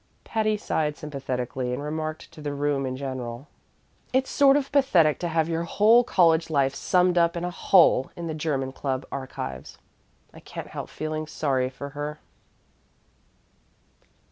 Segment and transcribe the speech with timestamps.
[0.23, 3.47] Patty sighed sympathetically and remarked to the room in general:
[4.11, 8.09] "It's sort of pathetic to have your whole college life summed up in a hole
[8.15, 9.77] in the German Club archives.
[10.33, 12.19] I can't help feeling sorry for her!"